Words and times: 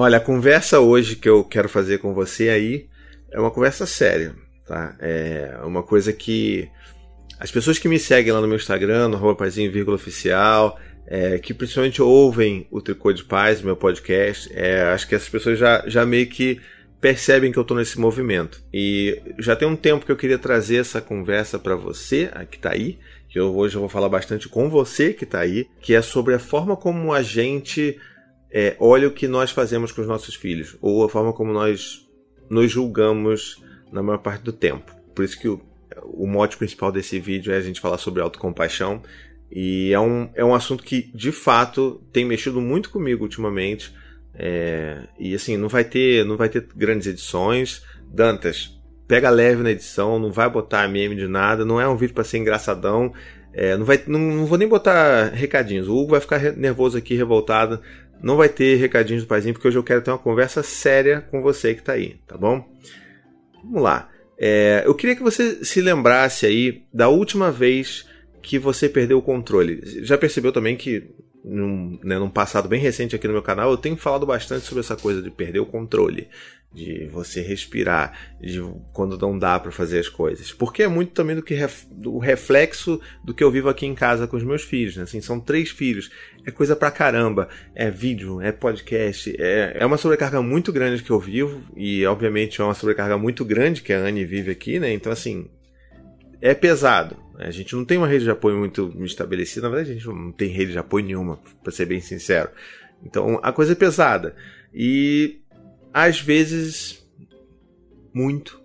Olha, 0.00 0.18
a 0.18 0.20
conversa 0.20 0.78
hoje 0.78 1.16
que 1.16 1.28
eu 1.28 1.42
quero 1.42 1.68
fazer 1.68 1.98
com 1.98 2.14
você 2.14 2.50
aí 2.50 2.86
é 3.32 3.40
uma 3.40 3.50
conversa 3.50 3.84
séria, 3.84 4.32
tá? 4.64 4.94
É 5.00 5.58
uma 5.64 5.82
coisa 5.82 6.12
que 6.12 6.68
as 7.40 7.50
pessoas 7.50 7.80
que 7.80 7.88
me 7.88 7.98
seguem 7.98 8.32
lá 8.32 8.40
no 8.40 8.46
meu 8.46 8.56
Instagram, 8.56 9.08
no 9.08 9.16
arroba 9.16 9.44
oficial, 9.92 10.78
é, 11.04 11.40
que 11.40 11.52
principalmente 11.52 12.00
ouvem 12.00 12.64
o 12.70 12.80
Tricô 12.80 13.12
de 13.12 13.24
Paz, 13.24 13.60
meu 13.60 13.74
podcast, 13.74 14.48
é, 14.54 14.82
acho 14.82 15.08
que 15.08 15.16
essas 15.16 15.28
pessoas 15.28 15.58
já, 15.58 15.82
já 15.88 16.06
meio 16.06 16.28
que 16.28 16.60
percebem 17.00 17.50
que 17.50 17.58
eu 17.58 17.62
estou 17.62 17.76
nesse 17.76 17.98
movimento. 17.98 18.62
E 18.72 19.20
já 19.40 19.56
tem 19.56 19.66
um 19.66 19.74
tempo 19.74 20.06
que 20.06 20.12
eu 20.12 20.16
queria 20.16 20.38
trazer 20.38 20.76
essa 20.76 21.00
conversa 21.00 21.58
para 21.58 21.74
você, 21.74 22.30
que 22.52 22.56
está 22.56 22.70
aí, 22.70 23.00
que 23.28 23.40
eu, 23.40 23.52
hoje 23.52 23.74
eu 23.74 23.80
vou 23.80 23.88
falar 23.88 24.08
bastante 24.08 24.48
com 24.48 24.70
você 24.70 25.12
que 25.12 25.24
está 25.24 25.40
aí, 25.40 25.66
que 25.82 25.92
é 25.92 26.00
sobre 26.00 26.34
a 26.34 26.38
forma 26.38 26.76
como 26.76 27.12
a 27.12 27.20
gente 27.20 27.98
é, 28.50 28.76
olha 28.78 29.08
o 29.08 29.12
que 29.12 29.28
nós 29.28 29.50
fazemos 29.50 29.92
com 29.92 30.00
os 30.00 30.06
nossos 30.06 30.34
filhos, 30.34 30.76
ou 30.80 31.04
a 31.04 31.08
forma 31.08 31.32
como 31.32 31.52
nós 31.52 32.06
nos 32.48 32.70
julgamos 32.70 33.62
na 33.92 34.02
maior 34.02 34.18
parte 34.18 34.42
do 34.42 34.52
tempo. 34.52 34.94
Por 35.14 35.24
isso 35.24 35.38
que 35.38 35.48
o, 35.48 35.60
o 36.04 36.26
mote 36.26 36.56
principal 36.56 36.90
desse 36.90 37.18
vídeo 37.18 37.52
é 37.52 37.56
a 37.56 37.60
gente 37.60 37.80
falar 37.80 37.98
sobre 37.98 38.22
autocompaixão. 38.22 39.02
E 39.50 39.92
é 39.92 40.00
um, 40.00 40.30
é 40.34 40.44
um 40.44 40.54
assunto 40.54 40.84
que, 40.84 41.10
de 41.14 41.32
fato, 41.32 42.02
tem 42.12 42.24
mexido 42.24 42.60
muito 42.60 42.90
comigo 42.90 43.24
ultimamente. 43.24 43.94
É, 44.34 45.04
e 45.18 45.34
assim, 45.34 45.56
não 45.56 45.68
vai 45.68 45.84
ter 45.84 46.24
não 46.24 46.36
vai 46.36 46.48
ter 46.48 46.66
grandes 46.76 47.06
edições. 47.06 47.82
Dantas, 48.10 48.78
pega 49.06 49.30
leve 49.30 49.62
na 49.62 49.70
edição, 49.70 50.18
não 50.18 50.30
vai 50.30 50.48
botar 50.48 50.88
meme 50.88 51.16
de 51.16 51.26
nada, 51.26 51.64
não 51.64 51.80
é 51.80 51.88
um 51.88 51.96
vídeo 51.96 52.14
para 52.14 52.24
ser 52.24 52.38
engraçadão. 52.38 53.12
É, 53.52 53.76
não, 53.76 53.84
vai, 53.84 54.00
não, 54.06 54.20
não, 54.20 54.46
vou 54.46 54.58
nem 54.58 54.68
botar 54.68 55.30
recadinhos. 55.30 55.88
O 55.88 55.96
Hugo 55.96 56.12
vai 56.12 56.20
ficar 56.20 56.40
nervoso 56.52 56.96
aqui, 56.96 57.14
revoltado. 57.14 57.80
Não 58.22 58.36
vai 58.36 58.48
ter 58.48 58.76
recadinhos 58.76 59.22
do 59.22 59.28
paizinho, 59.28 59.54
porque 59.54 59.68
hoje 59.68 59.78
eu 59.78 59.84
quero 59.84 60.02
ter 60.02 60.10
uma 60.10 60.18
conversa 60.18 60.62
séria 60.62 61.20
com 61.20 61.40
você 61.40 61.74
que 61.74 61.80
está 61.80 61.92
aí, 61.92 62.16
tá 62.26 62.36
bom? 62.36 62.68
Vamos 63.62 63.82
lá. 63.82 64.10
É, 64.36 64.82
eu 64.86 64.94
queria 64.94 65.16
que 65.16 65.22
você 65.22 65.64
se 65.64 65.80
lembrasse 65.80 66.46
aí 66.46 66.84
da 66.92 67.08
última 67.08 67.50
vez 67.50 68.06
que 68.42 68.58
você 68.58 68.88
perdeu 68.88 69.18
o 69.18 69.22
controle. 69.22 69.80
Já 70.04 70.16
percebeu 70.16 70.52
também 70.52 70.76
que 70.76 71.10
num, 71.44 71.98
né, 72.04 72.18
num 72.18 72.28
passado 72.28 72.68
bem 72.68 72.80
recente 72.80 73.16
aqui 73.16 73.26
no 73.26 73.32
meu 73.32 73.42
canal, 73.42 73.70
eu 73.70 73.76
tenho 73.76 73.96
falado 73.96 74.26
bastante 74.26 74.66
sobre 74.66 74.80
essa 74.80 74.96
coisa 74.96 75.22
de 75.22 75.30
perder 75.30 75.60
o 75.60 75.66
controle, 75.66 76.28
de 76.72 77.06
você 77.06 77.40
respirar, 77.40 78.36
de 78.40 78.60
quando 78.92 79.16
não 79.16 79.38
dá 79.38 79.58
para 79.58 79.72
fazer 79.72 79.98
as 79.98 80.08
coisas. 80.08 80.52
Porque 80.52 80.82
é 80.82 80.88
muito 80.88 81.12
também 81.12 81.34
do 81.34 81.42
que 81.42 81.54
ref, 81.54 81.86
do 81.90 82.18
reflexo 82.18 83.00
do 83.24 83.32
que 83.32 83.42
eu 83.42 83.50
vivo 83.50 83.68
aqui 83.68 83.86
em 83.86 83.94
casa 83.94 84.26
com 84.26 84.36
os 84.36 84.44
meus 84.44 84.62
filhos. 84.62 84.96
Né? 84.96 85.04
Assim, 85.04 85.20
são 85.20 85.40
três 85.40 85.70
filhos, 85.70 86.10
é 86.44 86.50
coisa 86.50 86.76
pra 86.76 86.90
caramba. 86.90 87.48
É 87.74 87.90
vídeo, 87.90 88.40
é 88.40 88.52
podcast, 88.52 89.34
é, 89.38 89.78
é 89.78 89.86
uma 89.86 89.96
sobrecarga 89.96 90.42
muito 90.42 90.72
grande 90.72 91.02
que 91.02 91.10
eu 91.10 91.18
vivo, 91.18 91.62
e 91.74 92.04
obviamente 92.06 92.60
é 92.60 92.64
uma 92.64 92.74
sobrecarga 92.74 93.16
muito 93.16 93.44
grande 93.44 93.82
que 93.82 93.92
a 93.92 93.98
Anne 93.98 94.24
vive 94.24 94.50
aqui, 94.50 94.78
né? 94.78 94.92
Então, 94.92 95.10
assim, 95.10 95.48
é 96.40 96.54
pesado. 96.54 97.16
A 97.38 97.50
gente 97.50 97.74
não 97.74 97.84
tem 97.84 97.98
uma 97.98 98.08
rede 98.08 98.24
de 98.24 98.30
apoio 98.30 98.58
muito 98.58 98.92
estabelecida. 99.04 99.68
Na 99.68 99.74
verdade, 99.74 99.92
a 99.92 99.94
gente 99.94 100.06
não 100.06 100.32
tem 100.32 100.48
rede 100.48 100.72
de 100.72 100.78
apoio 100.78 101.04
nenhuma, 101.04 101.40
para 101.62 101.72
ser 101.72 101.86
bem 101.86 102.00
sincero. 102.00 102.50
Então, 103.02 103.38
a 103.42 103.52
coisa 103.52 103.72
é 103.72 103.76
pesada. 103.76 104.34
E, 104.74 105.40
às 105.92 106.20
vezes, 106.20 107.04
muito, 108.12 108.60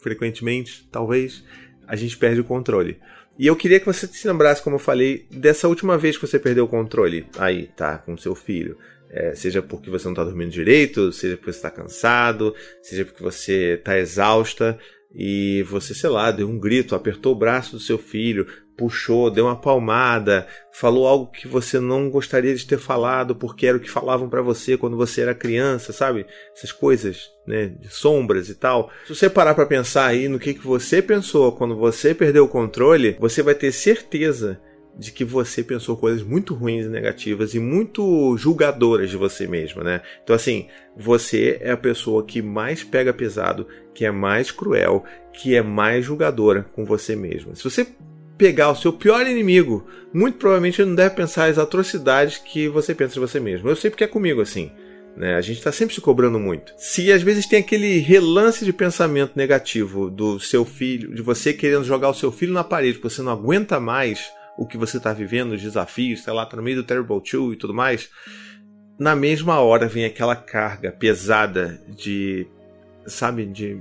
frequentemente, 0.00 0.88
talvez, 0.90 1.44
a 1.86 1.96
gente 1.96 2.16
perde 2.16 2.40
o 2.40 2.44
controle. 2.44 2.98
E 3.38 3.46
eu 3.46 3.54
queria 3.54 3.78
que 3.78 3.86
você 3.86 4.06
se 4.06 4.26
lembrasse, 4.26 4.62
como 4.62 4.76
eu 4.76 4.80
falei, 4.80 5.26
dessa 5.30 5.68
última 5.68 5.96
vez 5.96 6.16
que 6.16 6.26
você 6.26 6.38
perdeu 6.38 6.64
o 6.64 6.68
controle 6.68 7.26
aí, 7.38 7.68
tá? 7.68 7.98
Com 7.98 8.16
seu 8.16 8.34
filho. 8.34 8.76
É, 9.10 9.34
seja 9.34 9.62
porque 9.62 9.88
você 9.88 10.04
não 10.04 10.12
está 10.12 10.24
dormindo 10.24 10.50
direito, 10.50 11.12
seja 11.12 11.36
porque 11.36 11.52
você 11.52 11.58
está 11.58 11.70
cansado, 11.70 12.54
seja 12.82 13.04
porque 13.04 13.22
você 13.22 13.74
está 13.74 13.98
exausta 13.98 14.78
e 15.14 15.62
você, 15.62 15.94
sei 15.94 16.10
lá, 16.10 16.30
deu 16.30 16.48
um 16.48 16.58
grito, 16.58 16.94
apertou 16.94 17.32
o 17.32 17.38
braço 17.38 17.72
do 17.72 17.80
seu 17.80 17.96
filho, 17.96 18.46
puxou, 18.78 19.28
deu 19.28 19.46
uma 19.46 19.56
palmada, 19.56 20.46
falou 20.72 21.08
algo 21.08 21.26
que 21.26 21.48
você 21.48 21.80
não 21.80 22.08
gostaria 22.08 22.54
de 22.54 22.64
ter 22.64 22.78
falado 22.78 23.34
porque 23.34 23.66
era 23.66 23.76
o 23.76 23.80
que 23.80 23.90
falavam 23.90 24.28
para 24.28 24.40
você 24.40 24.76
quando 24.76 24.96
você 24.96 25.22
era 25.22 25.34
criança, 25.34 25.92
sabe? 25.92 26.24
Essas 26.56 26.70
coisas, 26.70 27.28
né, 27.44 27.66
de 27.66 27.88
sombras 27.88 28.48
e 28.48 28.54
tal. 28.54 28.90
Se 29.04 29.14
você 29.14 29.28
parar 29.28 29.54
para 29.54 29.66
pensar 29.66 30.06
aí 30.06 30.28
no 30.28 30.38
que, 30.38 30.54
que 30.54 30.64
você 30.64 31.02
pensou 31.02 31.50
quando 31.50 31.76
você 31.76 32.14
perdeu 32.14 32.44
o 32.44 32.48
controle, 32.48 33.16
você 33.18 33.42
vai 33.42 33.54
ter 33.54 33.72
certeza 33.72 34.60
de 34.96 35.12
que 35.12 35.24
você 35.24 35.62
pensou 35.62 35.96
coisas 35.96 36.22
muito 36.22 36.54
ruins 36.54 36.86
e 36.86 36.88
negativas 36.88 37.54
e 37.54 37.60
muito 37.60 38.36
julgadoras 38.36 39.10
de 39.10 39.16
você 39.16 39.46
mesmo, 39.46 39.82
né? 39.82 40.02
Então, 40.22 40.34
assim, 40.34 40.68
você 40.96 41.58
é 41.60 41.70
a 41.70 41.76
pessoa 41.76 42.24
que 42.24 42.42
mais 42.42 42.82
pega 42.82 43.12
pesado, 43.12 43.66
que 43.94 44.04
é 44.04 44.10
mais 44.10 44.50
cruel, 44.50 45.04
que 45.32 45.54
é 45.54 45.62
mais 45.62 46.04
julgadora 46.04 46.64
com 46.72 46.84
você 46.84 47.14
mesmo. 47.14 47.54
Se 47.54 47.62
você 47.62 47.86
pegar 48.38 48.70
o 48.70 48.76
seu 48.76 48.92
pior 48.92 49.26
inimigo, 49.26 49.86
muito 50.14 50.38
provavelmente 50.38 50.80
ele 50.80 50.90
não 50.90 50.96
deve 50.96 51.16
pensar 51.16 51.50
as 51.50 51.58
atrocidades 51.58 52.38
que 52.38 52.68
você 52.68 52.94
pensa 52.94 53.14
de 53.14 53.20
você 53.20 53.40
mesmo. 53.40 53.68
Eu 53.68 53.76
sei 53.76 53.90
porque 53.90 54.04
é 54.04 54.08
comigo 54.08 54.40
assim. 54.40 54.70
Né? 55.16 55.34
A 55.34 55.40
gente 55.40 55.58
está 55.58 55.72
sempre 55.72 55.94
se 55.96 56.00
cobrando 56.00 56.38
muito. 56.38 56.72
Se 56.78 57.10
às 57.12 57.22
vezes 57.22 57.46
tem 57.46 57.58
aquele 57.58 57.98
relance 57.98 58.64
de 58.64 58.72
pensamento 58.72 59.32
negativo 59.34 60.08
do 60.08 60.38
seu 60.38 60.64
filho, 60.64 61.12
de 61.12 61.20
você 61.20 61.52
querendo 61.52 61.84
jogar 61.84 62.08
o 62.08 62.14
seu 62.14 62.30
filho 62.30 62.52
na 62.52 62.62
parede, 62.62 62.98
porque 62.98 63.10
você 63.10 63.20
não 63.20 63.32
aguenta 63.32 63.80
mais 63.80 64.30
o 64.56 64.64
que 64.64 64.78
você 64.78 64.98
está 64.98 65.12
vivendo, 65.12 65.52
os 65.52 65.62
desafios, 65.62 66.22
sei 66.22 66.32
lá, 66.32 66.46
tá 66.46 66.56
no 66.56 66.62
meio 66.62 66.76
do 66.76 66.84
Terrible 66.84 67.20
2 67.20 67.54
e 67.54 67.56
tudo 67.56 67.74
mais, 67.74 68.08
na 68.98 69.16
mesma 69.16 69.60
hora 69.60 69.88
vem 69.88 70.04
aquela 70.04 70.36
carga 70.36 70.92
pesada 70.92 71.80
de, 71.88 72.46
sabe, 73.06 73.44
de, 73.46 73.80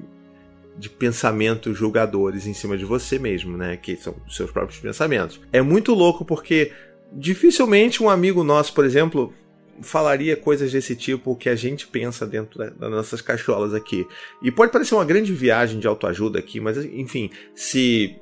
de 0.78 0.90
pensamentos 0.90 1.78
julgadores 1.78 2.46
em 2.46 2.54
cima 2.54 2.78
de 2.78 2.86
você 2.86 3.18
mesmo, 3.18 3.58
né? 3.58 3.78
Que 3.78 3.96
são 3.96 4.16
os 4.28 4.36
seus 4.36 4.52
próprios 4.52 4.80
pensamentos. 4.80 5.40
É 5.52 5.62
muito 5.62 5.94
louco 5.94 6.24
porque 6.24 6.72
dificilmente 7.12 8.04
um 8.04 8.10
amigo 8.10 8.44
nosso, 8.44 8.74
por 8.74 8.86
exemplo, 8.86 9.34
falaria 9.82 10.36
coisas 10.36 10.72
desse 10.72 10.96
tipo 10.96 11.36
que 11.36 11.50
a 11.50 11.56
gente 11.56 11.88
pensa 11.88 12.26
dentro 12.26 12.60
das 12.60 12.92
nossas 12.92 13.22
cacholas 13.22 13.74
aqui. 13.74 14.06
E 14.42 14.52
pode 14.52 14.72
parecer 14.72 14.96
uma 14.96 15.06
grande 15.06 15.34
viagem 15.34 15.80
de 15.80 15.88
autoajuda 15.88 16.40
aqui, 16.40 16.60
mas 16.60 16.78
enfim, 16.78 17.30
se 17.56 18.16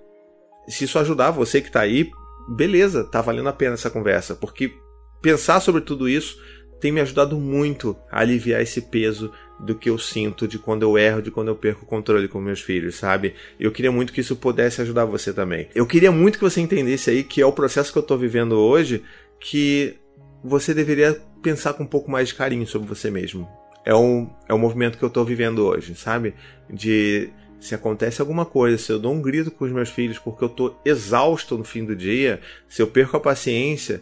se 0.68 0.86
isso 0.86 0.98
ajudar 0.98 1.30
você 1.32 1.62
que 1.62 1.68
está 1.68 1.82
aí, 1.82 2.10
beleza, 2.50 3.04
tá 3.04 3.22
valendo 3.22 3.50
a 3.50 3.54
pena 3.54 3.76
essa 3.76 3.90
conversa, 3.90 4.36
porque 4.36 4.74
pensar 5.22 5.60
sobre 5.60 5.82
tudo 5.82 6.10
isso 6.10 6.38
tem 6.80 6.92
me 6.92 7.02
ajudado 7.02 7.38
muito 7.38 7.96
a 8.12 8.20
aliviar 8.20 8.62
esse 8.62 8.82
peso 8.82 9.32
do 9.60 9.76
que 9.76 9.90
eu 9.90 9.98
sinto 9.98 10.48
de 10.48 10.60
quando 10.60 10.84
eu 10.84 10.98
erro, 10.98 11.22
de 11.22 11.32
quando 11.32 11.48
eu 11.48 11.56
perco 11.56 11.84
o 11.84 11.88
controle 11.88 12.28
com 12.28 12.40
meus 12.40 12.62
filhos, 12.62 12.96
sabe? 12.96 13.34
Eu 13.60 13.72
queria 13.72 13.92
muito 13.92 14.12
que 14.12 14.22
isso 14.22 14.36
pudesse 14.36 14.82
ajudar 14.82 15.06
você 15.06 15.34
também. 15.34 15.70
Eu 15.74 15.86
queria 15.86 16.12
muito 16.12 16.38
que 16.38 16.44
você 16.44 16.62
entendesse 16.62 17.10
aí 17.10 17.24
que 17.24 17.42
é 17.42 17.46
o 17.46 17.54
processo 17.54 17.92
que 17.92 17.98
eu 17.98 18.04
tô 18.04 18.18
vivendo 18.18 18.54
hoje, 18.54 19.04
que 19.40 19.96
você 20.44 20.74
deveria 20.74 21.20
pensar 21.42 21.74
com 21.74 21.84
um 21.84 21.88
pouco 21.88 22.10
mais 22.12 22.30
de 22.30 22.36
carinho 22.36 22.68
sobre 22.68 22.88
você 22.88 23.10
mesmo. 23.10 23.48
É 23.86 23.94
um, 23.96 24.30
é 24.50 24.54
um 24.54 24.60
movimento 24.60 24.98
que 24.98 25.04
eu 25.04 25.10
tô 25.10 25.24
vivendo 25.24 25.60
hoje, 25.66 25.96
sabe? 25.96 26.34
De 26.70 27.30
se 27.60 27.74
acontece 27.74 28.22
alguma 28.22 28.46
coisa, 28.46 28.78
se 28.78 28.92
eu 28.92 29.00
dou 29.00 29.14
um 29.14 29.22
grito 29.22 29.50
com 29.50 29.66
os 29.66 29.72
meus 29.72 29.90
filhos 29.90 30.20
porque 30.20 30.44
eu 30.44 30.48
estou 30.48 30.80
exausto 30.86 31.58
no 31.58 31.64
fim 31.64 31.84
do 31.84 31.96
dia, 31.96 32.40
se 32.68 32.82
eu 32.82 32.88
perco 32.88 33.18
a 33.18 33.20
paciência, 33.20 34.02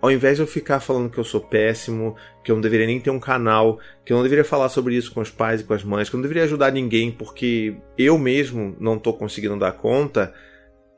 ao 0.00 0.10
invés 0.10 0.36
de 0.36 0.42
eu 0.42 0.46
ficar 0.46 0.80
falando 0.80 1.10
que 1.10 1.18
eu 1.18 1.24
sou 1.24 1.40
péssimo, 1.40 2.16
que 2.44 2.50
eu 2.50 2.54
não 2.54 2.62
deveria 2.62 2.86
nem 2.86 3.00
ter 3.00 3.10
um 3.10 3.18
canal, 3.18 3.78
que 4.04 4.12
eu 4.12 4.16
não 4.16 4.22
deveria 4.22 4.44
falar 4.44 4.68
sobre 4.68 4.94
isso 4.94 5.12
com 5.12 5.20
os 5.20 5.30
pais 5.30 5.60
e 5.60 5.64
com 5.64 5.74
as 5.74 5.82
mães, 5.82 6.08
que 6.08 6.14
eu 6.14 6.18
não 6.18 6.22
deveria 6.22 6.44
ajudar 6.44 6.72
ninguém 6.72 7.10
porque 7.10 7.76
eu 7.96 8.16
mesmo 8.16 8.76
não 8.78 8.96
estou 8.96 9.12
conseguindo 9.14 9.58
dar 9.58 9.72
conta, 9.72 10.32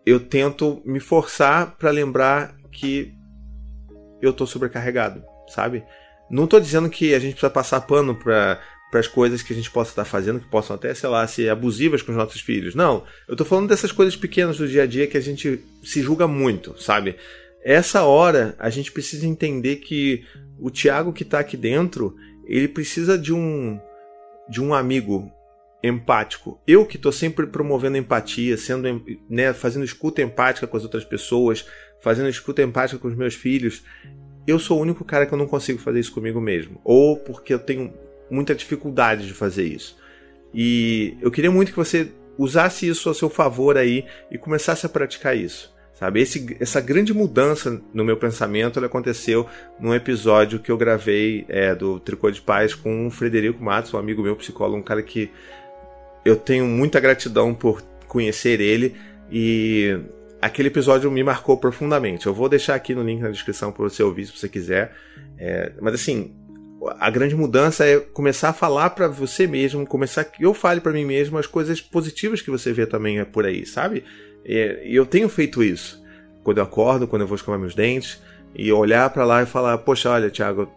eu 0.04 0.20
tento 0.20 0.82
me 0.84 1.00
forçar 1.00 1.76
para 1.76 1.90
lembrar 1.90 2.54
que 2.70 3.14
eu 4.20 4.30
estou 4.30 4.46
sobrecarregado, 4.46 5.22
sabe? 5.48 5.82
Não 6.30 6.44
estou 6.44 6.60
dizendo 6.60 6.90
que 6.90 7.14
a 7.14 7.18
gente 7.18 7.32
precisa 7.32 7.50
passar 7.50 7.80
pano 7.82 8.14
para 8.14 8.60
para 8.90 9.00
as 9.00 9.06
coisas 9.06 9.40
que 9.40 9.52
a 9.52 9.56
gente 9.56 9.70
possa 9.70 9.92
estar 9.92 10.04
fazendo, 10.04 10.40
que 10.40 10.50
possam 10.50 10.74
até, 10.74 10.92
sei 10.92 11.08
lá, 11.08 11.24
ser 11.26 11.48
abusivas 11.48 12.02
com 12.02 12.10
os 12.10 12.18
nossos 12.18 12.40
filhos. 12.40 12.74
Não, 12.74 13.04
eu 13.28 13.34
estou 13.34 13.46
falando 13.46 13.68
dessas 13.68 13.92
coisas 13.92 14.16
pequenas 14.16 14.58
do 14.58 14.66
dia 14.66 14.82
a 14.82 14.86
dia 14.86 15.06
que 15.06 15.16
a 15.16 15.20
gente 15.20 15.60
se 15.84 16.02
julga 16.02 16.26
muito, 16.26 16.74
sabe? 16.82 17.14
Essa 17.64 18.04
hora 18.04 18.54
a 18.58 18.70
gente 18.70 18.90
precisa 18.90 19.26
entender 19.26 19.76
que 19.76 20.24
o 20.58 20.70
Tiago 20.70 21.12
que 21.12 21.22
está 21.22 21.40
aqui 21.40 21.56
dentro, 21.56 22.16
ele 22.46 22.68
precisa 22.68 23.18
de 23.18 23.32
um 23.32 23.78
de 24.48 24.60
um 24.60 24.74
amigo 24.74 25.30
empático. 25.82 26.60
Eu 26.66 26.84
que 26.84 26.96
estou 26.96 27.12
sempre 27.12 27.46
promovendo 27.46 27.96
empatia, 27.96 28.56
sendo, 28.56 29.02
né, 29.28 29.52
fazendo 29.52 29.84
escuta 29.84 30.20
empática 30.20 30.66
com 30.66 30.76
as 30.76 30.82
outras 30.82 31.04
pessoas, 31.04 31.64
fazendo 32.00 32.28
escuta 32.28 32.62
empática 32.62 32.98
com 32.98 33.08
os 33.08 33.14
meus 33.14 33.34
filhos, 33.34 33.82
eu 34.46 34.58
sou 34.58 34.78
o 34.78 34.82
único 34.82 35.04
cara 35.04 35.24
que 35.24 35.32
eu 35.32 35.38
não 35.38 35.46
consigo 35.46 35.78
fazer 35.78 36.00
isso 36.00 36.12
comigo 36.12 36.40
mesmo. 36.40 36.80
Ou 36.84 37.16
porque 37.16 37.54
eu 37.54 37.58
tenho 37.58 37.94
muita 38.30 38.54
dificuldade 38.54 39.26
de 39.26 39.34
fazer 39.34 39.64
isso. 39.64 39.96
E 40.52 41.16
eu 41.20 41.30
queria 41.30 41.50
muito 41.50 41.70
que 41.70 41.76
você 41.76 42.10
usasse 42.36 42.88
isso 42.88 43.08
a 43.08 43.14
seu 43.14 43.30
favor 43.30 43.76
aí 43.76 44.04
e 44.30 44.38
começasse 44.38 44.84
a 44.84 44.88
praticar 44.88 45.36
isso. 45.36 45.72
Sabe? 46.00 46.22
Esse, 46.22 46.56
essa 46.58 46.80
grande 46.80 47.12
mudança 47.12 47.78
no 47.92 48.02
meu 48.02 48.16
pensamento 48.16 48.82
aconteceu 48.82 49.46
num 49.78 49.94
episódio 49.94 50.58
que 50.58 50.72
eu 50.72 50.78
gravei 50.78 51.44
é, 51.46 51.74
do 51.74 52.00
Tricô 52.00 52.30
de 52.30 52.40
Paz 52.40 52.74
com 52.74 53.06
o 53.06 53.10
Frederico 53.10 53.62
Matos, 53.62 53.92
um 53.92 53.98
amigo 53.98 54.22
meu, 54.22 54.34
psicólogo, 54.34 54.78
um 54.78 54.82
cara 54.82 55.02
que 55.02 55.30
eu 56.24 56.36
tenho 56.36 56.66
muita 56.66 56.98
gratidão 57.00 57.52
por 57.52 57.82
conhecer 58.08 58.62
ele 58.62 58.96
e 59.30 60.00
aquele 60.40 60.68
episódio 60.68 61.10
me 61.10 61.22
marcou 61.22 61.58
profundamente. 61.58 62.26
Eu 62.26 62.32
vou 62.32 62.48
deixar 62.48 62.76
aqui 62.76 62.94
no 62.94 63.02
link 63.02 63.20
na 63.20 63.28
descrição 63.28 63.70
para 63.70 63.82
você 63.82 64.02
ouvir 64.02 64.24
se 64.24 64.32
você 64.32 64.48
quiser. 64.48 64.96
É, 65.38 65.70
mas 65.82 65.92
assim, 65.92 66.34
a 66.98 67.10
grande 67.10 67.36
mudança 67.36 67.84
é 67.84 68.00
começar 68.00 68.48
a 68.48 68.54
falar 68.54 68.88
para 68.90 69.06
você 69.06 69.46
mesmo, 69.46 69.86
começar 69.86 70.24
que 70.24 70.46
eu 70.46 70.54
fale 70.54 70.80
para 70.80 70.92
mim 70.92 71.04
mesmo 71.04 71.36
as 71.36 71.46
coisas 71.46 71.78
positivas 71.78 72.40
que 72.40 72.50
você 72.50 72.72
vê 72.72 72.86
também 72.86 73.22
por 73.26 73.44
aí, 73.44 73.66
sabe? 73.66 74.02
E 74.44 74.94
eu 74.94 75.06
tenho 75.06 75.28
feito 75.28 75.62
isso. 75.62 76.02
Quando 76.42 76.58
eu 76.58 76.64
acordo, 76.64 77.06
quando 77.06 77.22
eu 77.22 77.28
vou 77.28 77.36
escovar 77.36 77.60
meus 77.60 77.74
dentes, 77.74 78.20
e 78.54 78.72
olhar 78.72 79.08
para 79.10 79.24
lá 79.24 79.42
e 79.42 79.46
falar: 79.46 79.78
Poxa, 79.78 80.10
olha, 80.10 80.30
Thiago, 80.30 80.70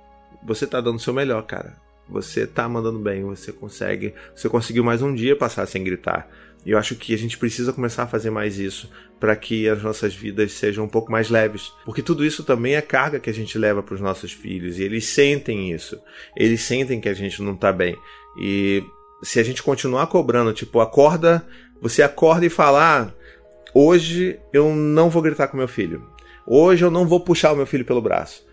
você 0.46 0.68
tá 0.68 0.80
dando 0.82 0.98
o 0.98 1.00
seu 1.00 1.14
melhor, 1.14 1.42
cara. 1.44 1.82
Você 2.10 2.46
tá 2.46 2.68
mandando 2.68 3.00
bem, 3.00 3.24
você 3.24 3.52
consegue. 3.52 4.14
Você 4.36 4.50
conseguiu 4.50 4.84
mais 4.84 5.02
um 5.02 5.14
dia 5.14 5.36
passar 5.36 5.66
sem 5.66 5.84
gritar. 5.84 6.30
E 6.66 6.72
eu 6.72 6.78
acho 6.78 6.96
que 6.96 7.14
a 7.14 7.18
gente 7.18 7.38
precisa 7.38 7.74
começar 7.74 8.04
a 8.04 8.08
fazer 8.08 8.30
mais 8.30 8.58
isso 8.58 8.90
para 9.20 9.36
que 9.36 9.68
as 9.68 9.82
nossas 9.82 10.14
vidas 10.14 10.54
sejam 10.54 10.86
um 10.86 10.88
pouco 10.88 11.12
mais 11.12 11.30
leves. 11.30 11.72
Porque 11.84 12.02
tudo 12.02 12.26
isso 12.26 12.44
também 12.44 12.76
é 12.76 12.82
carga 12.82 13.20
que 13.20 13.30
a 13.30 13.34
gente 13.34 13.58
leva 13.58 13.84
para 13.84 13.96
os 13.96 14.02
nossos 14.02 14.32
filhos. 14.32 14.80
E 14.80 14.84
eles 14.84 15.06
sentem 15.08 15.72
isso. 15.72 16.00
Eles 16.36 16.62
sentem 16.62 17.02
que 17.02 17.10
a 17.10 17.14
gente 17.14 17.42
não 17.42 17.56
tá 17.56 17.72
bem. 17.72 17.98
E 18.38 18.84
se 19.22 19.40
a 19.40 19.44
gente 19.44 19.64
continuar 19.64 20.08
cobrando, 20.08 20.54
tipo, 20.54 20.80
acorda, 20.80 21.46
você 21.82 22.02
acorda 22.02 22.46
e 22.46 22.50
fala: 22.50 23.02
ah, 23.02 23.14
Hoje 23.74 24.40
eu 24.54 24.74
não 24.76 25.10
vou 25.10 25.22
gritar 25.22 25.48
com 25.48 25.58
meu 25.58 25.68
filho. 25.68 26.08
Hoje 26.46 26.86
eu 26.86 26.92
não 26.92 27.08
vou 27.08 27.20
puxar 27.20 27.54
o 27.54 27.56
meu 27.56 27.66
filho 27.66 27.84
pelo 27.84 28.02
braço. 28.02 28.46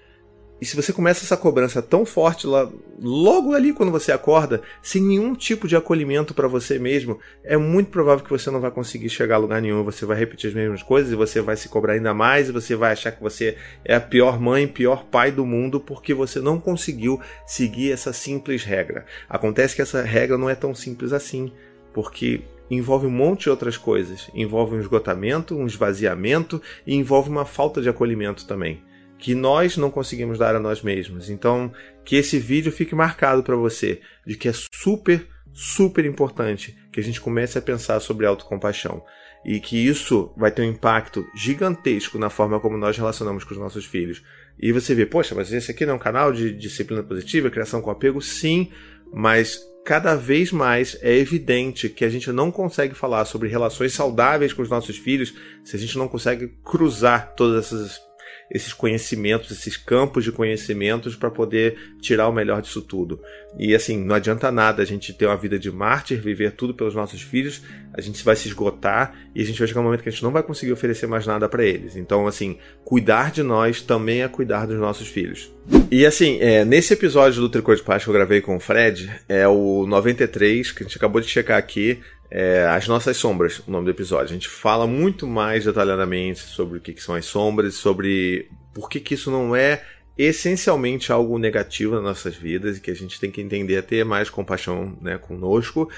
E 0.61 0.67
se 0.67 0.77
você 0.77 0.93
começa 0.93 1.25
essa 1.25 1.39
cobrança 1.39 1.81
tão 1.81 2.05
forte 2.05 2.47
lá, 2.47 2.71
logo 2.99 3.55
ali 3.55 3.73
quando 3.73 3.91
você 3.91 4.13
acorda, 4.13 4.61
sem 4.83 5.03
nenhum 5.03 5.35
tipo 5.35 5.67
de 5.67 5.75
acolhimento 5.75 6.35
para 6.35 6.47
você 6.47 6.79
mesmo, 6.79 7.19
é 7.43 7.57
muito 7.57 7.91
provável 7.91 8.23
que 8.23 8.31
você 8.31 8.51
não 8.51 8.61
vai 8.61 8.71
conseguir 8.71 9.09
chegar 9.09 9.37
a 9.37 9.39
lugar 9.39 9.61
nenhum. 9.61 9.83
Você 9.85 10.05
vai 10.05 10.19
repetir 10.19 10.49
as 10.49 10.55
mesmas 10.55 10.83
coisas 10.83 11.13
e 11.13 11.17
você 11.17 11.41
vai 11.41 11.57
se 11.57 11.69
cobrar 11.69 11.95
ainda 11.95 12.13
mais 12.13 12.49
e 12.49 12.53
você 12.53 12.77
vai 12.77 12.93
achar 12.93 13.13
que 13.13 13.23
você 13.23 13.57
é 13.85 13.95
a 13.95 14.01
pior 14.01 14.39
mãe, 14.39 14.69
pior 14.69 15.05
pai 15.05 15.31
do 15.31 15.47
mundo 15.47 15.81
porque 15.81 16.13
você 16.13 16.41
não 16.41 16.61
conseguiu 16.61 17.19
seguir 17.47 17.93
essa 17.93 18.13
simples 18.13 18.63
regra. 18.63 19.07
Acontece 19.29 19.75
que 19.75 19.83
essa 19.83 20.03
regra 20.03 20.37
não 20.37 20.49
é 20.49 20.55
tão 20.55 20.75
simples 20.75 21.13
assim, 21.15 21.53
porque 21.95 22.43
envolve 22.71 23.07
um 23.07 23.11
monte 23.11 23.45
de 23.45 23.51
outras 23.51 23.77
coisas. 23.77 24.31
Envolve 24.35 24.77
um 24.77 24.81
esgotamento, 24.81 25.57
um 25.57 25.67
esvaziamento 25.67 26.63
e 26.87 26.95
envolve 26.95 27.29
uma 27.29 27.45
falta 27.45 27.83
de 27.83 27.89
acolhimento 27.89 28.47
também, 28.47 28.83
que 29.19 29.35
nós 29.35 29.77
não 29.77 29.91
conseguimos 29.91 30.39
dar 30.39 30.55
a 30.55 30.61
nós 30.61 30.83
mesmos. 30.83 31.29
Então, 31.29 31.73
que 32.05 32.17
esse 32.17 32.39
vídeo 32.39 32.71
fique 32.71 32.95
marcado 32.95 33.43
para 33.43 33.57
você 33.57 34.01
de 34.27 34.37
que 34.37 34.49
é 34.49 34.53
super, 34.73 35.27
super 35.53 36.05
importante 36.05 36.77
que 36.93 37.01
a 37.01 37.03
gente 37.03 37.21
comece 37.21 37.59
a 37.59 37.63
pensar 37.63 37.99
sobre 38.01 38.27
autocompaixão 38.27 39.03
e 39.45 39.59
que 39.59 39.77
isso 39.77 40.33
vai 40.37 40.51
ter 40.51 40.63
um 40.63 40.71
impacto 40.71 41.27
gigantesco 41.35 42.19
na 42.19 42.29
forma 42.29 42.61
como 42.61 42.77
nós 42.77 42.97
relacionamos 42.97 43.43
com 43.43 43.53
os 43.53 43.61
nossos 43.61 43.85
filhos. 43.85 44.23
E 44.59 44.73
você 44.73 44.95
vê, 44.95 45.07
poxa, 45.07 45.35
mas 45.35 45.53
esse 45.53 45.71
aqui 45.71 45.87
não 45.87 45.95
é 45.95 45.97
um 45.97 46.01
canal 46.01 46.33
de 46.33 46.53
disciplina 46.53 47.03
positiva, 47.03 47.51
criação 47.51 47.81
com 47.81 47.91
apego? 47.91 48.21
Sim, 48.21 48.71
mas 49.13 49.61
cada 49.85 50.15
vez 50.15 50.53
mais 50.53 50.97
é 51.01 51.17
evidente 51.17 51.89
que 51.89 52.05
a 52.05 52.09
gente 52.09 52.31
não 52.31 52.51
consegue 52.51 52.95
falar 52.95 53.25
sobre 53.25 53.49
relações 53.49 53.93
saudáveis 53.93 54.53
com 54.53 54.63
os 54.63 54.69
nossos 54.69 54.97
filhos 54.97 55.35
se 55.65 55.77
a 55.77 55.79
gente 55.79 55.97
não 55.97 56.09
consegue 56.09 56.49
cruzar 56.65 57.35
todas 57.35 57.67
essas 57.67 58.10
esses 58.51 58.73
conhecimentos, 58.73 59.51
esses 59.51 59.77
campos 59.77 60.25
de 60.25 60.33
conhecimentos 60.33 61.15
para 61.15 61.31
poder 61.31 61.77
tirar 62.01 62.29
o 62.29 62.33
melhor 62.33 62.61
disso 62.61 62.83
tudo. 62.83 63.21
E 63.59 63.75
assim, 63.75 64.03
não 64.03 64.15
adianta 64.15 64.51
nada 64.51 64.83
a 64.83 64.87
gente 64.87 65.13
ter 65.13 65.27
uma 65.27 65.37
vida 65.37 65.59
de 65.59 65.71
mártir, 65.71 66.21
viver 66.21 66.53
tudo 66.53 66.75
pelos 66.75 66.95
nossos 66.95 67.23
filhos, 67.23 67.63
a 67.95 68.01
gente 68.01 68.25
vai 68.25 68.35
se 68.35 68.49
esgotar 68.49 69.15
e 69.35 69.43
a 69.43 69.45
gente 69.45 69.59
vai 69.59 69.69
chegar 69.69 69.81
um 69.81 69.85
momento 69.85 70.03
que 70.03 70.09
a 70.09 70.13
gente 70.13 70.23
não 70.23 70.33
vai 70.33 70.43
conseguir 70.43 70.73
oferecer 70.73 71.07
mais 71.07 71.27
nada 71.27 71.49
para 71.49 71.65
eles. 71.65 71.97
Então, 71.97 72.27
assim, 72.27 72.59
cuidar 72.85 73.31
de 73.31 73.43
nós 73.43 73.81
também 73.81 74.23
é 74.23 74.29
cuidar 74.29 74.67
dos 74.67 74.79
nossos 74.79 75.09
filhos. 75.09 75.53
E 75.91 76.05
assim, 76.05 76.39
é, 76.41 76.65
nesse 76.65 76.93
episódio 76.93 77.41
do 77.41 77.49
Tricô 77.49 77.75
de 77.75 77.83
Paz 77.83 78.03
que 78.03 78.11
eu 78.11 78.15
gravei 78.15 78.41
com 78.41 78.57
o 78.57 78.61
Fred, 78.61 79.11
é 79.29 79.47
o 79.47 79.87
93, 79.87 80.73
que 80.73 80.83
a 80.83 80.87
gente 80.87 80.97
acabou 80.97 81.21
de 81.21 81.29
checar 81.29 81.59
aqui, 81.59 82.01
é, 82.31 82.65
As 82.67 82.87
Nossas 82.87 83.17
Sombras, 83.17 83.61
o 83.67 83.71
nome 83.71 83.87
do 83.87 83.91
episódio. 83.91 84.27
A 84.27 84.35
gente 84.35 84.49
fala 84.49 84.87
muito 84.87 85.27
mais 85.27 85.65
detalhadamente 85.65 86.41
sobre 86.41 86.79
o 86.79 86.81
que, 86.81 86.93
que 86.93 87.03
são 87.03 87.15
as 87.15 87.25
sombras, 87.25 87.75
sobre 87.75 88.49
por 88.73 88.89
que, 88.89 89.01
que 89.01 89.15
isso 89.15 89.31
não 89.31 89.57
é 89.57 89.83
essencialmente 90.17 91.11
algo 91.11 91.39
negativo 91.39 91.95
nas 91.95 92.05
nossas 92.05 92.37
vidas 92.37 92.77
e 92.77 92.81
que 92.81 92.91
a 92.91 92.95
gente 92.95 93.19
tem 93.19 93.31
que 93.31 93.41
entender 93.41 93.79
a 93.79 93.83
ter 93.83 94.05
mais 94.05 94.31
compaixão 94.31 94.97
né, 95.01 95.19
conosco. 95.19 95.91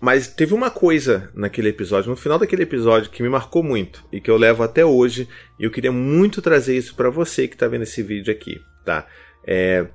Mas 0.00 0.26
teve 0.26 0.52
uma 0.52 0.68
coisa 0.68 1.30
naquele 1.32 1.68
episódio, 1.68 2.10
no 2.10 2.16
final 2.16 2.38
daquele 2.38 2.64
episódio, 2.64 3.08
que 3.08 3.22
me 3.22 3.28
marcou 3.28 3.62
muito 3.62 4.04
e 4.10 4.20
que 4.20 4.28
eu 4.28 4.36
levo 4.36 4.64
até 4.64 4.84
hoje, 4.84 5.28
e 5.60 5.64
eu 5.64 5.70
queria 5.70 5.92
muito 5.92 6.42
trazer 6.42 6.76
isso 6.76 6.96
para 6.96 7.08
você 7.08 7.46
que 7.46 7.54
está 7.54 7.68
vendo 7.68 7.82
esse 7.82 8.02
vídeo 8.02 8.32
aqui, 8.32 8.60
tá? 8.84 9.06
É, 9.46 9.86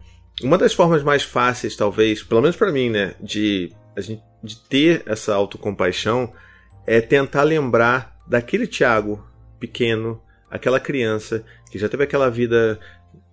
uma 0.41 0.57
das 0.57 0.73
formas 0.73 1.03
mais 1.03 1.23
fáceis, 1.23 1.75
talvez, 1.75 2.23
pelo 2.23 2.41
menos 2.41 2.55
para 2.55 2.71
mim, 2.71 2.89
né, 2.89 3.15
de 3.19 3.69
a 3.97 4.01
gente 4.01 4.21
de 4.43 4.55
ter 4.55 5.01
essa 5.07 5.33
autocompaixão 5.33 6.31
é 6.85 7.01
tentar 7.01 7.41
lembrar 7.41 8.15
daquele 8.27 8.67
Tiago 8.67 9.27
pequeno, 9.59 10.21
aquela 10.51 10.79
criança 10.79 11.43
que 11.71 11.79
já 11.79 11.89
teve 11.89 12.03
aquela 12.03 12.29
vida 12.29 12.79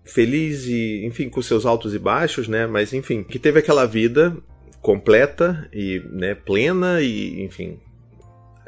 feliz 0.05 0.65
e, 0.67 1.05
enfim, 1.05 1.29
com 1.29 1.43
seus 1.43 1.67
altos 1.67 1.95
e 1.95 1.99
baixos, 1.99 2.49
né? 2.49 2.67
Mas, 2.67 2.95
enfim, 2.95 3.23
que 3.23 3.39
teve 3.39 3.59
aquela 3.59 3.87
vida 3.87 4.35
completa 4.81 5.69
e 5.73 6.03
né, 6.11 6.35
plena 6.35 7.03
e, 7.03 7.43
enfim, 7.43 7.79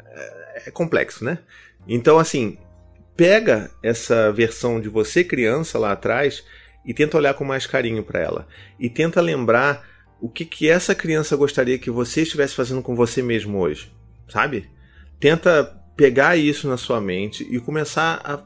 é, 0.05 0.67
é 0.67 0.71
complexo, 0.71 1.25
né? 1.25 1.39
Então, 1.87 2.19
assim, 2.19 2.57
pega 3.15 3.71
essa 3.81 4.31
versão 4.31 4.79
de 4.79 4.87
você 4.87 5.23
criança 5.23 5.79
lá 5.79 5.91
atrás 5.91 6.43
e 6.85 6.93
tenta 6.93 7.17
olhar 7.17 7.33
com 7.33 7.43
mais 7.43 7.65
carinho 7.65 8.03
para 8.03 8.19
ela 8.19 8.47
e 8.79 8.87
tenta 8.87 9.19
lembrar 9.19 9.96
o 10.19 10.29
que, 10.29 10.45
que 10.45 10.69
essa 10.69 10.95
criança 10.95 11.35
gostaria 11.35 11.77
que 11.77 11.91
você 11.91 12.21
estivesse 12.21 12.55
fazendo 12.55 12.81
com 12.81 12.95
você 12.95 13.21
mesmo 13.21 13.59
hoje, 13.59 13.91
sabe? 14.27 14.69
Tenta 15.19 15.63
pegar 15.95 16.37
isso 16.37 16.67
na 16.67 16.77
sua 16.77 17.01
mente 17.01 17.47
e 17.49 17.59
começar 17.59 18.21
a 18.23 18.43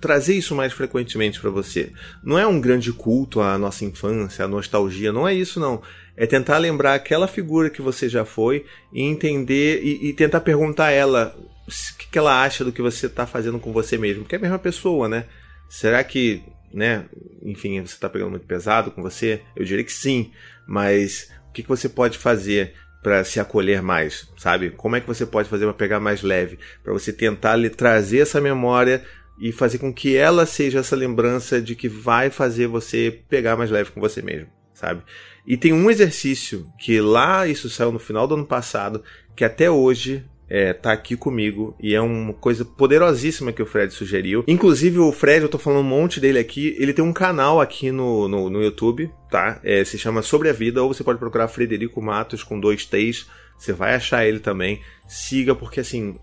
trazer 0.00 0.34
isso 0.34 0.54
mais 0.54 0.72
frequentemente 0.72 1.40
para 1.40 1.50
você. 1.50 1.92
Não 2.24 2.38
é 2.38 2.46
um 2.46 2.60
grande 2.60 2.92
culto 2.92 3.40
à 3.40 3.58
nossa 3.58 3.84
infância, 3.84 4.44
à 4.44 4.48
nostalgia, 4.48 5.12
não 5.12 5.28
é 5.28 5.34
isso 5.34 5.60
não. 5.60 5.82
É 6.16 6.26
tentar 6.26 6.58
lembrar 6.58 6.94
aquela 6.94 7.28
figura 7.28 7.70
que 7.70 7.82
você 7.82 8.08
já 8.08 8.24
foi 8.24 8.64
e 8.92 9.02
entender 9.02 9.82
e, 9.82 10.08
e 10.08 10.12
tentar 10.12 10.40
perguntar 10.40 10.86
a 10.86 10.90
ela 10.90 11.36
o 11.66 11.98
que, 11.98 12.08
que 12.08 12.18
ela 12.18 12.42
acha 12.42 12.64
do 12.64 12.72
que 12.72 12.82
você 12.82 13.06
está 13.06 13.26
fazendo 13.26 13.58
com 13.58 13.72
você 13.72 13.96
mesmo, 13.96 14.22
porque 14.22 14.34
é 14.34 14.38
a 14.38 14.42
mesma 14.42 14.58
pessoa, 14.58 15.08
né? 15.08 15.26
Será 15.68 16.02
que 16.02 16.42
né? 16.72 17.06
Enfim, 17.42 17.80
você 17.80 17.94
está 17.94 18.08
pegando 18.08 18.30
muito 18.30 18.46
pesado 18.46 18.90
com 18.90 19.02
você? 19.02 19.42
Eu 19.56 19.64
diria 19.64 19.84
que 19.84 19.92
sim, 19.92 20.32
mas 20.66 21.30
o 21.48 21.52
que, 21.52 21.62
que 21.62 21.68
você 21.68 21.88
pode 21.88 22.18
fazer 22.18 22.74
para 23.02 23.24
se 23.24 23.40
acolher 23.40 23.82
mais, 23.82 24.28
sabe? 24.36 24.70
Como 24.70 24.94
é 24.94 25.00
que 25.00 25.06
você 25.06 25.24
pode 25.24 25.48
fazer 25.48 25.64
para 25.64 25.74
pegar 25.74 26.00
mais 26.00 26.22
leve, 26.22 26.58
para 26.82 26.92
você 26.92 27.12
tentar 27.12 27.56
lhe 27.56 27.70
trazer 27.70 28.18
essa 28.18 28.40
memória 28.40 29.02
e 29.40 29.52
fazer 29.52 29.78
com 29.78 29.92
que 29.92 30.16
ela 30.16 30.44
seja 30.44 30.80
essa 30.80 30.94
lembrança 30.94 31.62
de 31.62 31.74
que 31.74 31.88
vai 31.88 32.28
fazer 32.28 32.66
você 32.66 33.22
pegar 33.28 33.56
mais 33.56 33.70
leve 33.70 33.90
com 33.90 34.00
você 34.00 34.20
mesmo, 34.20 34.48
sabe? 34.74 35.02
E 35.46 35.56
tem 35.56 35.72
um 35.72 35.90
exercício 35.90 36.70
que 36.78 37.00
lá 37.00 37.46
isso 37.46 37.70
saiu 37.70 37.90
no 37.90 37.98
final 37.98 38.26
do 38.26 38.34
ano 38.34 38.46
passado, 38.46 39.02
que 39.34 39.44
até 39.44 39.70
hoje 39.70 40.24
é, 40.50 40.72
tá 40.72 40.90
aqui 40.90 41.16
comigo 41.16 41.76
e 41.80 41.94
é 41.94 42.00
uma 42.00 42.34
coisa 42.34 42.64
poderosíssima 42.64 43.52
que 43.52 43.62
o 43.62 43.66
Fred 43.66 43.94
sugeriu. 43.94 44.42
Inclusive, 44.48 44.98
o 44.98 45.12
Fred, 45.12 45.42
eu 45.42 45.48
tô 45.48 45.58
falando 45.58 45.86
um 45.86 45.88
monte 45.88 46.18
dele 46.18 46.40
aqui, 46.40 46.74
ele 46.76 46.92
tem 46.92 47.04
um 47.04 47.12
canal 47.12 47.60
aqui 47.60 47.92
no, 47.92 48.26
no, 48.26 48.50
no 48.50 48.60
YouTube, 48.60 49.08
tá? 49.30 49.60
É, 49.62 49.84
se 49.84 49.96
chama 49.96 50.22
Sobre 50.22 50.48
a 50.48 50.52
Vida, 50.52 50.82
ou 50.82 50.92
você 50.92 51.04
pode 51.04 51.20
procurar 51.20 51.46
Frederico 51.46 52.02
Matos 52.02 52.42
com 52.42 52.58
dois 52.58 52.84
T's, 52.84 53.28
você 53.56 53.72
vai 53.72 53.94
achar 53.94 54.26
ele 54.26 54.40
também. 54.40 54.80
Siga, 55.06 55.54
porque 55.54 55.78
assim, 55.78 56.18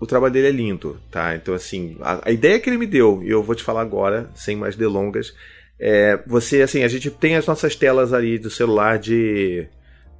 o 0.00 0.06
trabalho 0.06 0.32
dele 0.32 0.46
é 0.46 0.52
lindo, 0.52 1.00
tá? 1.10 1.34
Então, 1.34 1.52
assim, 1.52 1.96
a, 2.00 2.28
a 2.28 2.30
ideia 2.30 2.60
que 2.60 2.70
ele 2.70 2.78
me 2.78 2.86
deu, 2.86 3.20
e 3.24 3.30
eu 3.30 3.42
vou 3.42 3.56
te 3.56 3.64
falar 3.64 3.80
agora, 3.80 4.30
sem 4.36 4.54
mais 4.54 4.76
delongas, 4.76 5.34
é 5.80 6.20
você, 6.24 6.62
assim, 6.62 6.84
a 6.84 6.88
gente 6.88 7.10
tem 7.10 7.34
as 7.34 7.46
nossas 7.46 7.74
telas 7.74 8.12
ali 8.12 8.38
do 8.38 8.48
celular 8.48 8.96
de, 8.96 9.66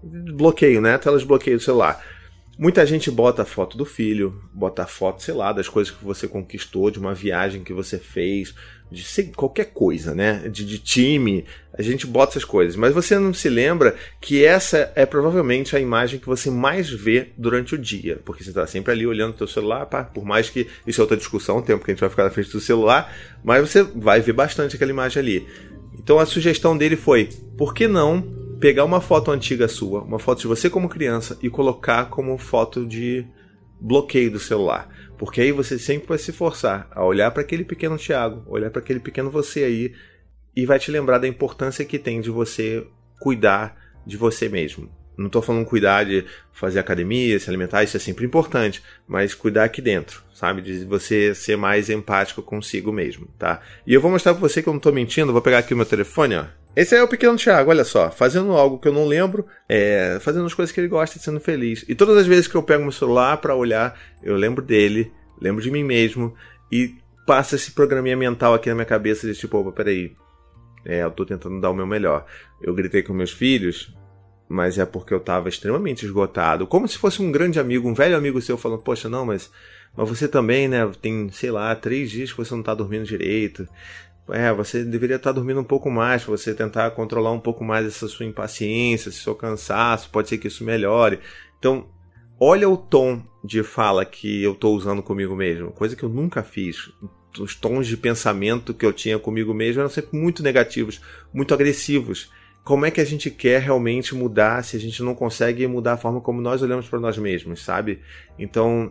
de 0.03 0.33
bloqueio, 0.33 0.81
né? 0.81 0.99
Telas 0.99 1.21
de 1.21 1.29
bloqueio 1.29 1.59
do 1.59 1.63
celular. 1.63 2.03
Muita 2.59 2.87
gente 2.87 3.11
bota 3.11 3.43
a 3.43 3.45
foto 3.45 3.77
do 3.77 3.85
filho, 3.85 4.43
bota 4.53 4.85
a 4.85 4.87
foto, 4.87 5.23
sei 5.23 5.35
lá, 5.35 5.53
das 5.53 5.69
coisas 5.69 5.95
que 5.95 6.03
você 6.03 6.27
conquistou, 6.27 6.91
de 6.91 6.99
uma 6.99 7.15
viagem 7.15 7.63
que 7.63 7.73
você 7.73 7.99
fez, 7.99 8.55
de 8.91 9.05
qualquer 9.35 9.67
coisa, 9.67 10.15
né? 10.15 10.49
De, 10.49 10.65
de, 10.65 10.79
time, 10.79 11.45
a 11.75 11.83
gente 11.83 12.07
bota 12.07 12.33
essas 12.33 12.47
coisas. 12.47 12.75
Mas 12.75 12.95
você 12.95 13.19
não 13.19 13.35
se 13.35 13.51
lembra 13.51 13.95
que 14.23 14.43
essa 14.43 14.91
é 14.95 15.05
provavelmente 15.05 15.77
a 15.77 15.81
imagem 15.81 16.19
que 16.19 16.27
você 16.27 16.51
mais 16.51 16.89
vê 16.89 17.29
durante 17.37 17.75
o 17.75 17.79
dia, 17.79 18.21
porque 18.25 18.43
você 18.43 18.49
está 18.49 18.67
sempre 18.67 18.91
ali 18.91 19.07
olhando 19.07 19.35
o 19.35 19.39
seu 19.39 19.49
celular, 19.49 19.85
pá, 19.85 20.05
por 20.05 20.25
mais 20.25 20.49
que 20.49 20.67
isso 20.87 20.99
é 20.99 21.03
outra 21.03 21.17
discussão, 21.17 21.59
o 21.59 21.63
tempo 21.63 21.85
que 21.85 21.91
a 21.91 21.95
gente 21.95 22.01
vai 22.01 22.09
ficar 22.09 22.25
na 22.25 22.31
frente 22.31 22.51
do 22.51 22.61
celular, 22.61 23.15
mas 23.45 23.69
você 23.69 23.83
vai 23.83 24.23
ver 24.23 24.33
bastante 24.33 24.77
aquela 24.77 24.91
imagem 24.91 25.21
ali. 25.21 25.47
Então 25.99 26.19
a 26.19 26.25
sugestão 26.25 26.75
dele 26.75 26.97
foi: 26.97 27.29
por 27.59 27.75
que 27.75 27.87
não 27.87 28.46
pegar 28.61 28.85
uma 28.85 29.01
foto 29.01 29.31
antiga 29.31 29.69
sua, 29.69 30.03
uma 30.03 30.19
foto 30.19 30.41
de 30.41 30.47
você 30.47 30.71
como 30.71 30.89
criança 30.89 31.39
e 31.43 31.51
colocar 31.51 32.07
como 32.07 32.37
foto 32.39 32.87
de 32.87 33.27
bloqueio 33.81 34.31
do 34.31 34.39
celular. 34.39 34.89
Porque 35.19 35.41
aí 35.41 35.53
você 35.53 35.79
sempre 35.79 36.09
vai 36.09 36.19
se 36.19 36.33
forçar 36.33 36.89
a 36.91 37.05
olhar 37.05 37.31
para 37.31 37.43
aquele 37.43 37.65
pequeno 37.65 37.99
Thiago, 37.99 38.43
olhar 38.47 38.71
para 38.71 38.81
aquele 38.81 39.01
pequeno 39.01 39.31
você 39.31 39.65
aí 39.65 39.95
e 40.55 40.65
vai 40.65 40.79
te 40.79 40.91
lembrar 40.91 41.19
da 41.19 41.29
importância 41.29 41.85
que 41.85 41.99
tem 41.99 42.21
de 42.21 42.31
você 42.31 42.87
cuidar 43.21 43.77
de 44.07 44.17
você 44.17 44.49
mesmo. 44.49 44.91
Não 45.17 45.27
estou 45.27 45.41
falando 45.41 45.65
cuidar 45.65 46.05
de 46.05 46.25
fazer 46.53 46.79
academia, 46.79 47.39
se 47.39 47.49
alimentar, 47.49 47.83
isso 47.83 47.97
é 47.97 48.01
sempre 48.01 48.27
importante, 48.27 48.83
mas 49.09 49.35
cuidar 49.35 49.65
aqui 49.65 49.81
dentro, 49.81 50.23
sabe? 50.35 50.61
De 50.61 50.85
você 50.85 51.35
ser 51.35 51.57
mais 51.57 51.89
empático 51.89 52.43
consigo 52.43 52.93
mesmo, 52.93 53.27
tá? 53.39 53.63
E 53.87 53.95
eu 53.95 54.01
vou 54.01 54.11
mostrar 54.11 54.35
para 54.35 54.41
você 54.41 54.63
que 54.63 54.69
eu 54.69 54.75
não 54.75 54.79
estou 54.79 54.93
mentindo, 54.93 55.33
vou 55.33 55.41
pegar 55.41 55.59
aqui 55.59 55.73
o 55.73 55.77
meu 55.77 55.87
telefone, 55.87 56.37
ó. 56.37 56.45
Esse 56.77 56.95
é 56.95 57.03
o 57.03 57.09
pequeno 57.09 57.39
Thiago, 57.39 57.71
olha 57.71 57.85
só, 57.85 58.11
fazendo 58.11 58.53
algo 58.53 58.79
que 58.79 58.87
eu 58.87 58.93
não 58.93 59.07
lembro, 59.07 59.47
é, 59.67 60.19
fazendo 60.21 60.45
as 60.45 60.53
coisas 60.53 60.71
que 60.71 60.79
ele 60.79 60.89
gosta 60.89 61.19
sendo 61.19 61.41
feliz. 61.41 61.87
E 61.89 61.95
todas 61.95 62.19
as 62.19 62.27
vezes 62.27 62.47
que 62.47 62.55
eu 62.55 62.63
pego 62.63 62.83
meu 62.83 62.93
celular 62.93 63.39
para 63.39 63.55
olhar, 63.55 63.99
eu 64.23 64.37
lembro 64.37 64.63
dele, 64.63 65.11
lembro 65.41 65.63
de 65.63 65.71
mim 65.71 65.83
mesmo 65.83 66.35
e 66.71 66.95
passa 67.27 67.57
esse 67.57 67.71
programinha 67.71 68.15
mental 68.15 68.53
aqui 68.53 68.69
na 68.69 68.75
minha 68.75 68.85
cabeça 68.85 69.27
de 69.27 69.35
tipo, 69.35 69.57
opa, 69.57 69.73
peraí, 69.73 70.15
é, 70.85 71.03
eu 71.03 71.11
tô 71.11 71.25
tentando 71.25 71.59
dar 71.63 71.71
o 71.71 71.75
meu 71.75 71.87
melhor. 71.87 72.27
Eu 72.63 72.75
gritei 72.75 73.03
com 73.03 73.15
meus 73.15 73.33
filhos, 73.33 73.97
mas 74.47 74.79
é 74.79 74.85
porque 74.85 75.15
eu 75.15 75.21
tava 75.21 75.49
extremamente 75.49 76.05
esgotado. 76.05 76.67
Como 76.67 76.87
se 76.87 76.99
fosse 76.99 77.23
um 77.23 77.33
grande 77.33 77.59
amigo, 77.59 77.89
um 77.89 77.95
velho 77.95 78.19
amigo 78.19 78.39
seu 78.43 78.59
falando, 78.59 78.83
poxa, 78.83 79.09
não, 79.09 79.25
mas, 79.25 79.51
mas 79.97 80.07
você 80.07 80.29
também, 80.29 80.69
né, 80.69 80.87
tem, 81.01 81.31
sei 81.33 81.51
lá, 81.51 81.75
três 81.75 82.11
dias 82.11 82.33
que 82.33 82.37
você 82.37 82.55
não 82.55 82.63
tá 82.63 82.75
dormindo 82.75 83.07
direito 83.07 83.67
é, 84.31 84.53
você 84.53 84.85
deveria 84.85 85.17
estar 85.17 85.33
dormindo 85.33 85.61
um 85.61 85.65
pouco 85.65 85.91
mais, 85.91 86.25
para 86.25 86.37
você 86.37 86.55
tentar 86.55 86.91
controlar 86.91 87.33
um 87.33 87.41
pouco 87.41 87.65
mais 87.65 87.87
essa 87.87 88.09
sua 88.09 88.27
impaciência, 88.27 89.09
esse 89.09 89.19
seu 89.19 89.35
cansaço, 89.35 90.11
pode 90.11 90.29
ser 90.29 90.39
que 90.39 90.49
isso 90.49 90.65
melhore. 90.65 91.21
Então, 91.59 91.87
olha 92.41 92.69
o 92.69 92.77
tom 92.77 93.23
de 93.45 93.63
fala 93.63 94.05
que 94.05 94.43
eu 94.43 94.53
estou 94.53 94.75
usando 94.75 95.03
comigo 95.03 95.37
mesmo, 95.37 95.71
coisa 95.71 95.95
que 95.95 96.03
eu 96.03 96.09
nunca 96.09 96.43
fiz. 96.43 96.91
Os 97.39 97.55
tons 97.55 97.87
de 97.87 97.97
pensamento 97.97 98.75
que 98.75 98.85
eu 98.85 98.93
tinha 98.93 99.19
comigo 99.19 99.55
mesmo 99.55 99.81
eram 99.81 99.91
sempre 99.91 100.19
muito 100.19 100.43
negativos, 100.43 101.01
muito 101.33 101.55
agressivos. 101.55 102.33
Como 102.65 102.85
é 102.85 102.91
que 102.91 103.01
a 103.01 103.05
gente 103.05 103.31
quer 103.31 103.61
realmente 103.61 104.15
mudar 104.15 104.65
se 104.65 104.77
a 104.77 104.81
gente 104.81 105.03
não 105.03 105.15
consegue 105.15 105.65
mudar 105.69 105.93
a 105.93 105.97
forma 105.97 106.21
como 106.21 106.41
nós 106.41 106.63
olhamos 106.63 106.89
para 106.89 106.99
nós 106.99 107.17
mesmos, 107.17 107.63
sabe? 107.63 108.01
Então, 108.37 108.91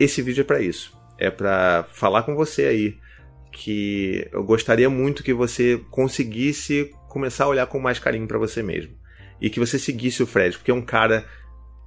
esse 0.00 0.20
vídeo 0.22 0.40
é 0.40 0.44
para 0.44 0.60
isso. 0.60 0.92
É 1.18 1.30
para 1.30 1.86
falar 1.92 2.24
com 2.24 2.34
você 2.34 2.64
aí 2.64 3.05
que 3.56 4.28
eu 4.32 4.44
gostaria 4.44 4.90
muito 4.90 5.22
que 5.22 5.32
você 5.32 5.80
conseguisse 5.90 6.90
começar 7.08 7.44
a 7.44 7.48
olhar 7.48 7.66
com 7.66 7.78
mais 7.78 7.98
carinho 7.98 8.28
para 8.28 8.36
você 8.36 8.62
mesmo. 8.62 8.92
E 9.40 9.48
que 9.48 9.58
você 9.58 9.78
seguisse 9.78 10.22
o 10.22 10.26
Fred, 10.26 10.58
porque 10.58 10.70
é 10.70 10.74
um 10.74 10.82
cara 10.82 11.24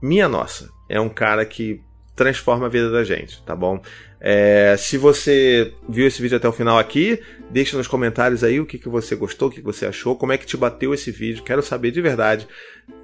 minha 0.01 0.27
nossa, 0.27 0.69
é 0.89 0.99
um 0.99 1.09
cara 1.09 1.45
que 1.45 1.79
transforma 2.15 2.65
a 2.65 2.69
vida 2.69 2.89
da 2.89 3.03
gente, 3.03 3.41
tá 3.43 3.55
bom? 3.55 3.81
É, 4.19 4.75
se 4.77 4.97
você 4.97 5.71
viu 5.87 6.07
esse 6.07 6.21
vídeo 6.21 6.37
até 6.37 6.49
o 6.49 6.51
final 6.51 6.79
aqui, 6.79 7.21
deixa 7.51 7.77
nos 7.77 7.87
comentários 7.87 8.43
aí 8.43 8.59
o 8.59 8.65
que, 8.65 8.79
que 8.79 8.89
você 8.89 9.15
gostou, 9.15 9.47
o 9.47 9.51
que, 9.51 9.57
que 9.57 9.65
você 9.65 9.85
achou, 9.85 10.15
como 10.15 10.33
é 10.33 10.37
que 10.37 10.47
te 10.47 10.57
bateu 10.57 10.93
esse 10.93 11.11
vídeo, 11.11 11.43
quero 11.43 11.61
saber 11.61 11.91
de 11.91 12.01
verdade. 12.01 12.47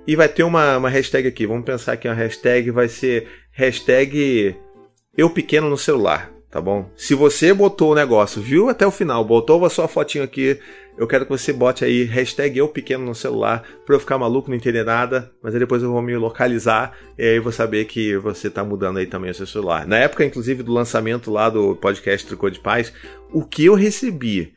E 0.07 0.15
vai 0.15 0.27
ter 0.27 0.43
uma, 0.43 0.77
uma 0.77 0.89
hashtag 0.89 1.27
aqui, 1.27 1.45
vamos 1.45 1.65
pensar 1.65 1.98
que 1.98 2.07
a 2.07 2.13
hashtag 2.13 2.72
vai 2.72 2.88
ser 2.88 3.27
hashtag 3.51 4.55
eu 5.15 5.29
pequeno 5.29 5.69
no 5.69 5.77
celular 5.77 6.35
tá 6.55 6.62
bom? 6.62 6.89
Se 6.95 7.13
você 7.13 7.53
botou 7.53 7.91
o 7.91 7.95
negócio, 7.95 8.41
viu 8.41 8.69
até 8.69 8.88
o 8.88 8.91
final, 8.91 9.25
botou 9.25 9.65
a 9.65 9.69
sua 9.69 9.89
fotinho 9.89 10.24
aqui, 10.24 10.57
eu 10.97 11.05
quero 11.05 11.25
que 11.25 11.29
você 11.29 11.51
bote 11.51 11.83
aí 11.83 12.05
hashtag 12.05 12.57
eu 12.57 12.69
pequeno 12.69 13.03
no 13.03 13.13
celular 13.13 13.62
pra 13.85 13.93
eu 13.93 14.00
ficar 14.00 14.17
maluco, 14.17 14.50
não 14.50 14.55
entender 14.55 14.85
nada, 14.85 15.29
mas 15.43 15.53
aí 15.53 15.59
depois 15.59 15.83
eu 15.83 15.91
vou 15.91 16.01
me 16.01 16.15
localizar 16.15 16.97
e 17.17 17.24
aí 17.24 17.35
eu 17.35 17.43
vou 17.43 17.51
saber 17.51 17.83
que 17.83 18.15
você 18.15 18.50
tá 18.50 18.63
mudando 18.63 19.00
aí 19.00 19.05
também 19.05 19.31
o 19.31 19.33
seu 19.33 19.45
celular. 19.45 19.85
Na 19.85 19.97
época, 19.97 20.24
inclusive, 20.24 20.63
do 20.63 20.71
lançamento 20.71 21.29
lá 21.29 21.50
do 21.50 21.75
podcast 21.75 22.25
Tricô 22.25 22.50
de 22.50 22.62
Paz, 22.62 22.93
o 23.33 23.43
que 23.43 23.65
eu 23.65 23.75
recebi 23.75 24.53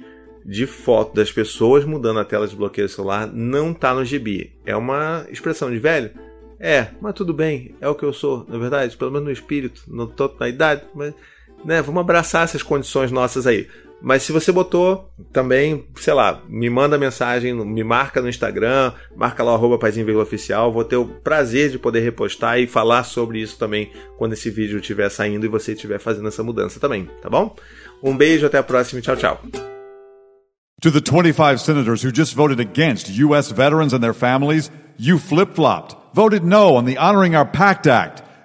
de 0.46 0.68
foto 0.68 1.16
das 1.16 1.32
pessoas 1.32 1.84
mudando 1.84 2.20
a 2.20 2.24
tela 2.24 2.46
de 2.46 2.54
bloqueio 2.54 2.86
do 2.86 2.92
celular 2.92 3.26
não 3.26 3.74
tá 3.74 3.92
no 3.92 4.04
gibi. 4.04 4.52
É 4.64 4.76
uma 4.76 5.26
expressão 5.30 5.68
de 5.68 5.80
velho? 5.80 6.12
É, 6.60 6.88
mas 7.00 7.14
tudo 7.14 7.34
bem, 7.34 7.74
é 7.80 7.88
o 7.88 7.94
que 7.96 8.04
eu 8.04 8.12
sou, 8.12 8.46
na 8.48 8.56
verdade, 8.56 8.96
pelo 8.96 9.10
menos 9.10 9.26
no 9.26 9.32
espírito, 9.32 9.82
não 9.88 10.06
tô 10.06 10.32
na 10.38 10.48
idade, 10.48 10.82
mas 10.94 11.12
né? 11.64 11.82
Vamos 11.82 12.00
abraçar 12.00 12.44
essas 12.44 12.62
condições 12.62 13.10
nossas 13.10 13.46
aí. 13.46 13.68
Mas 14.00 14.22
se 14.22 14.30
você 14.30 14.52
botou 14.52 15.10
também, 15.32 15.84
sei 15.96 16.14
lá, 16.14 16.40
me 16.48 16.70
manda 16.70 16.96
mensagem, 16.96 17.52
me 17.52 17.82
marca 17.82 18.22
no 18.22 18.28
Instagram, 18.28 18.92
marca 19.16 19.42
lá 19.42 19.56
o 19.56 20.20
oficial, 20.20 20.72
vou 20.72 20.84
ter 20.84 20.96
o 20.96 21.04
prazer 21.04 21.70
de 21.70 21.78
poder 21.78 22.00
repostar 22.00 22.60
e 22.60 22.66
falar 22.66 23.02
sobre 23.02 23.40
isso 23.40 23.58
também 23.58 23.90
quando 24.16 24.34
esse 24.34 24.50
vídeo 24.50 24.78
estiver 24.78 25.08
saindo 25.08 25.44
e 25.44 25.48
você 25.48 25.72
estiver 25.72 25.98
fazendo 25.98 26.28
essa 26.28 26.44
mudança 26.44 26.78
também, 26.78 27.10
tá 27.20 27.28
bom? 27.28 27.56
Um 28.02 28.16
beijo, 28.16 28.46
até 28.46 28.58
a 28.58 28.62
próxima 28.62 29.00
e 29.00 29.02
tchau, 29.02 29.16
tchau. 29.16 29.42
To 30.80 30.92
the 30.92 31.00
25 31.00 31.58
senators 31.58 32.04
who 32.04 32.12
just 32.14 32.36
voted 32.36 32.60
against 32.60 33.10
U.S. 33.18 33.50
veterans 33.50 33.92
and 33.92 34.00
their 34.00 34.14
families, 34.14 34.70
you 34.96 35.18
flip-flopped, 35.18 35.96
voted 36.14 36.44
no 36.44 36.76
on 36.76 36.84
the 36.84 36.96
Honoring 36.96 37.34
Our 37.34 37.46
Pact 37.46 37.88
Act. 37.88 38.27